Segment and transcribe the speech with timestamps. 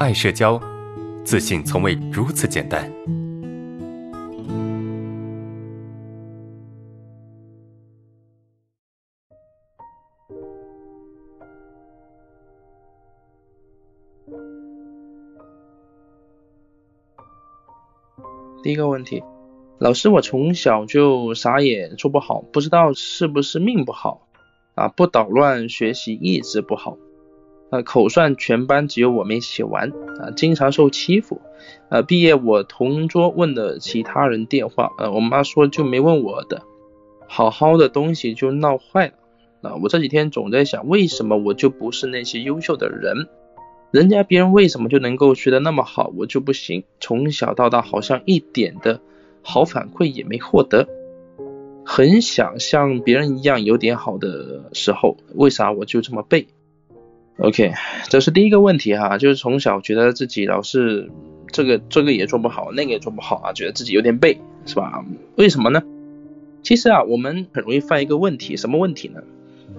[0.00, 0.60] 爱社交，
[1.24, 2.88] 自信从未如此简单。
[18.62, 19.24] 第一个问题，
[19.78, 24.28] 老师，我从小就啥也做不好，不知道是不是命不好
[24.76, 24.86] 啊？
[24.86, 26.96] 不捣乱，学习一直不好。
[27.70, 29.90] 呃，口算全班只有我没写完
[30.20, 31.40] 啊，经常受欺负。
[31.90, 36.62] 呃，毕业我同桌问了其他人电话，呃，我妈说就没问我的，
[37.26, 39.12] 好好的东西就闹坏了。
[39.60, 43.28] 啊，我这几天总在想，为什么我就不是那些优秀的人？
[43.90, 46.84] 人家别人为什么就能够学得那么好，我就不行？
[47.00, 49.00] 从小到大好像一点的
[49.42, 50.86] 好反馈也没获得，
[51.84, 56.46] 很想像别人一样有点好的时候，为啥我就这么背
[57.38, 57.72] ？OK，
[58.08, 61.10] 这是第一个问题哈，就是从小觉得自己老是
[61.52, 65.04] 这个这个也做不好，那个也做不好啊，觉得自己有点背，是吧？
[65.36, 65.82] 为什么呢？
[66.62, 69.22] 其实啊，我们很容易犯一个问题，什么问题呢？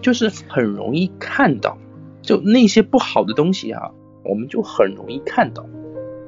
[0.02, 1.78] 就是很容易看到，
[2.22, 3.92] 就那些不好的东西啊，
[4.24, 5.64] 我们就很容易看到，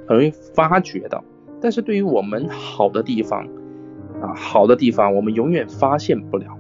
[0.08, 1.24] 很容易发觉到。
[1.62, 3.48] 但是对于我们好的地方
[4.22, 6.58] 啊，好的地方我们永远发现不了，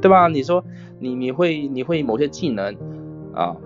[0.00, 0.28] 对吧？
[0.28, 0.64] 你说
[1.00, 2.76] 你你会你会某些技能
[3.34, 3.56] 啊？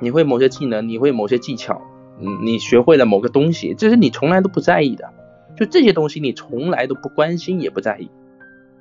[0.00, 1.80] 你会某些技能，你会某些技巧，
[2.20, 5.12] 嗯，你学会了某个东西，这是你从来都不在意的，
[5.56, 8.10] 就这些东西你从来都不关心也不在意。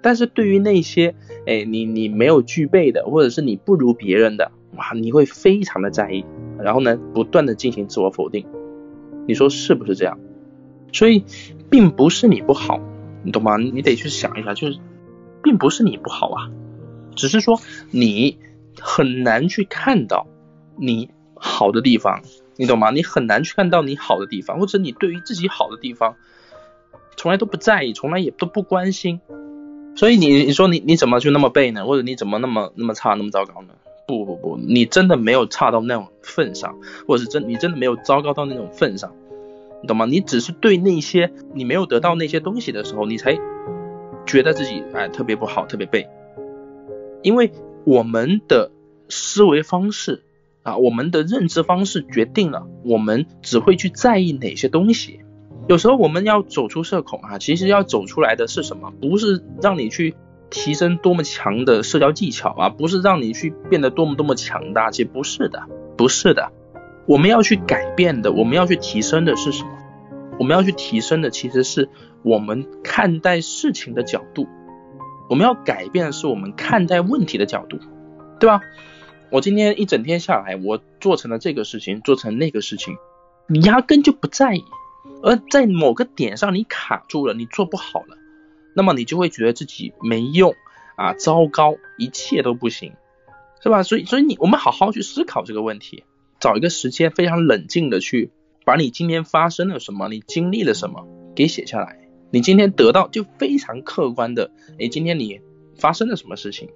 [0.02, 1.14] 但是对于那些，
[1.45, 6.23] 哎，你你没有具备的，或者是你不如别人的，哇，你会非常的在意，
[6.58, 8.45] 然后呢，不断的进行自我否定。
[9.28, 10.17] 你说是不是这样？
[10.94, 11.26] 所以
[11.70, 12.80] 并不是你不好，
[13.23, 13.58] 你懂吗？
[13.58, 14.80] 你得去想一下，就是
[15.44, 16.50] 并不是你不好啊，
[17.16, 17.59] 只是说
[17.92, 18.38] 你
[18.80, 20.26] 很难去看到。
[20.80, 22.22] 你好的地方，
[22.55, 22.91] 你懂吗？
[22.91, 26.16] 你很难去看到你好的地方，或者你对于自己好的地方，
[27.17, 29.19] 从来都不在意，从来也都不关心。
[29.95, 31.86] 所以你你说你你怎么就那么背呢？
[31.86, 33.73] 或者你怎么那么那么差那么糟糕呢？
[34.08, 36.77] 不不不，你真的没有差到那种份上，
[37.08, 39.14] 或者是真你真的没有糟糕到那种份上，
[39.81, 40.05] 你懂吗？
[40.05, 43.37] 你只是对那些你没有得到那些东西的时候，你才
[44.25, 46.08] 觉得自己哎特别不好，特别背。
[47.21, 47.52] 因为
[47.83, 48.71] 我们的
[49.09, 50.23] 思维方式。
[50.64, 55.21] 啊，我们的认知方式决定了我们只会去在意哪些东西。
[55.67, 58.92] 有时候我们要走出社恐啊，其实要走出来的是什么？
[59.02, 60.15] 不是让你去
[60.49, 65.64] 提升多么强的社交技巧啊，不是让你去变得多么多么强大，其实不是的，
[65.95, 66.52] 不是的。
[67.05, 69.69] 我们要去改变的，我们要去提升的是什么？
[70.39, 71.89] 我们要去提升的其实是
[72.23, 74.48] 我们看待事情的角度。
[75.30, 77.77] 我们要改变的是我们看待问题的角度，
[78.39, 78.61] 对吧？
[79.32, 82.98] 我今天一整天下来，我做成了这个事情，做成那个事情，
[83.48, 84.64] 你压根就不在意，
[85.22, 88.17] 而在某个点上你卡住了，你做不好了，
[88.76, 90.56] 那么你就会觉得自己没用
[90.95, 92.94] 啊，糟糕，一切都不行，
[93.62, 93.84] 是吧？
[93.84, 96.04] 所以，所以你我们好好去思考这个问题，
[96.40, 98.32] 找一个时间非常冷静的去
[98.66, 102.00] 把你今天发生了什么，你经历了什么给写下来，
[102.32, 105.40] 你今天得到就非常客观的，哎，今天你
[105.76, 106.70] 发生了什么事情？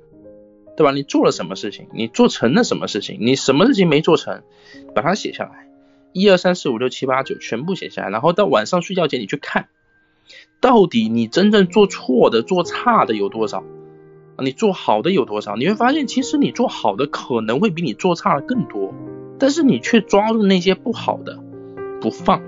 [0.75, 0.91] 对吧？
[0.91, 1.87] 你做了什么事情？
[1.93, 3.17] 你做成了什么事情？
[3.21, 4.41] 你什么事情没做成？
[4.95, 5.67] 把它写下来，
[6.13, 8.09] 一二三四五六七八九，全部写下来。
[8.09, 9.67] 然后到晚上睡觉前，你去看，
[10.59, 13.63] 到底你真正做错的、做差的有多少？
[14.39, 15.55] 你做好的有多少？
[15.55, 18.93] 你会发现，其实你做好的可能会比你做差的更多，
[19.37, 21.39] 但是你却抓住那些不好的
[22.01, 22.41] 不放，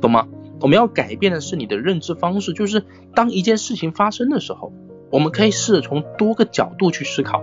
[0.00, 0.26] 懂吗？
[0.60, 2.84] 我们要改变的是你的认知方式，就是
[3.14, 4.72] 当一件事情发生的时候。
[5.10, 7.42] 我们可以试着从多个角度去思考，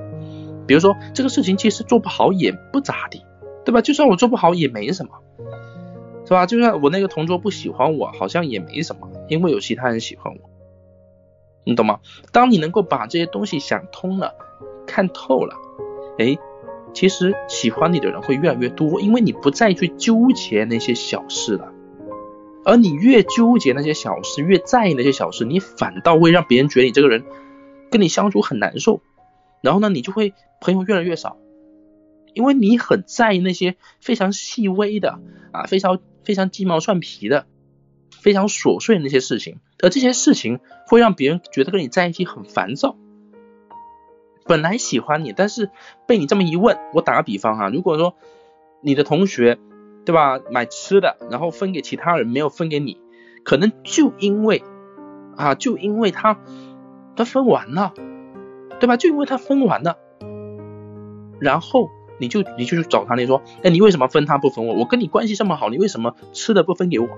[0.66, 3.24] 比如说这个事情其实做不好也不咋地，
[3.66, 3.82] 对吧？
[3.82, 5.12] 就算我做不好也没什么，
[6.26, 6.46] 是吧？
[6.46, 10.50] 就算我那个同桌不喜欢我，好像也没什么，因为有其他人喜欢我，
[11.66, 12.00] 你懂吗？
[12.32, 14.34] 当你能够把这些东西想通了、
[14.86, 15.56] 看透了，
[16.18, 16.38] 哎，
[16.94, 21.74] 其实喜欢你的人会越来越多，因为你不再去纠结那些小事了。
[22.66, 27.24] 而你越纠结那些小事，越在意那些小事，你反倒会让别人觉得你这个人。
[27.90, 29.02] 跟你相处很难受，
[29.62, 31.38] 然后呢，你就会朋友越来越少，
[32.34, 35.20] 因为你很在意那些非常细微的
[35.52, 37.46] 啊，非常非常鸡毛蒜皮的，
[38.12, 42.96] 非常琐碎的那些事情，而这些事情会让别人觉得跟你在一起很烦躁。
[44.46, 45.70] 本来喜欢你，但是
[46.06, 48.16] 被你这么一问，我打个比方哈，如果说
[48.82, 49.58] 你的同学
[50.06, 52.98] 对吧，买吃的，然后分给其他人，没有分给你，
[53.44, 54.64] 可能就因为
[55.36, 56.40] 啊，就因为他。
[57.18, 57.94] 他分完了，
[58.80, 58.96] 对吧？
[58.96, 59.98] 就因为他分完了，
[61.40, 64.76] 然后你就你就去找他，你说，哎，你为什么分他不分我？
[64.76, 67.10] 我跟你关系这么好，你为什么吃的不分给我？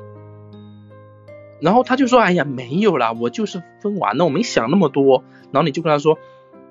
[1.62, 5.24] 然后他就说，哎呀，没有啦，我就是分完了，我没想那么多。
[5.51, 6.18] 然后你就跟他说，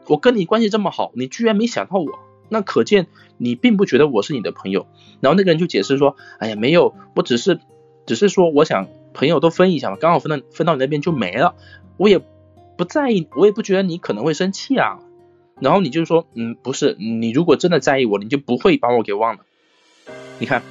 [0.06, 4.86] 我跟你关系这么好，你居然没想到我，那可见你并不觉得我是你的朋友。
[5.20, 7.60] 然后那个人就解释说，哎呀，没有，我只是
[8.06, 11.54] 只是说我想朋友都分一下嘛，刚好分到分到你那边就没了，
[11.98, 12.20] 我也
[12.78, 15.00] 不在意，我也不觉得你可能会生气啊。
[15.60, 19.40] 然后你就说，嗯，不是，你如果真的在意我，你就不会把我给忘了。
[20.38, 20.62] 你看，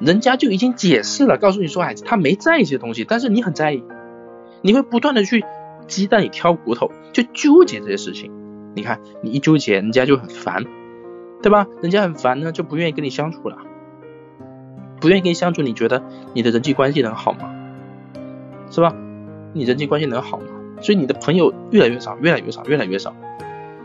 [0.00, 3.84] 人家就已经解释了，告诉你说，哎，他没在意这些东西，但是你很在意，
[4.62, 5.44] 你会不断的去
[5.86, 8.32] 鸡蛋里挑骨头，就纠结这些事情。
[8.74, 10.64] 你看，你一纠结，人家就很烦，
[11.42, 11.66] 对吧？
[11.82, 13.58] 人家很烦呢，就不愿意跟你相处了，
[15.02, 17.54] 不愿意跟你相处，你觉得你的人际关系能好吗？
[18.70, 18.96] 是吧？
[19.52, 20.46] 你人际关系能好吗？
[20.80, 23.14] 所以你的朋友越来越少，越来越少，越来越少。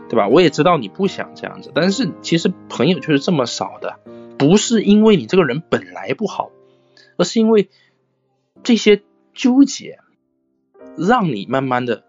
[0.08, 0.28] 对吧？
[0.28, 3.98] 我也知道你不想这样子，但是其实朋友就是这么少的，
[4.36, 6.50] 不是因为你这个人本来不好，
[7.16, 7.70] 而是因为
[8.62, 9.00] 这些
[9.32, 10.00] 纠结
[10.98, 12.04] 让你慢慢的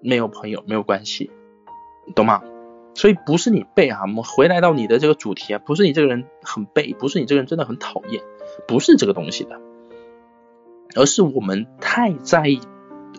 [0.00, 1.30] 没有朋友，没有关系，
[2.16, 2.42] 懂吗？
[2.96, 8.24] 所以不是你背啊，我们回来到你的这个主题啊，不是你这个人很背，不是你这个人真的很讨厌，
[8.66, 9.60] 不是这个东西的，
[10.96, 12.60] 而是我们太在意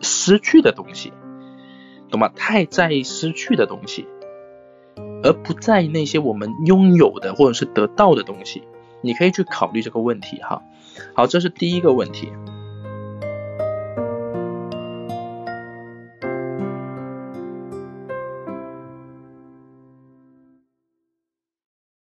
[0.03, 1.11] 失去的东西。
[2.11, 2.29] 懂吗？
[2.35, 4.05] 太在意失去的东西，
[5.23, 8.61] 而不在意那些我们拥有的或者是得到的东西。
[9.01, 10.61] 你可以去考虑这个问题哈。
[11.15, 12.31] 好，这是第一个问题。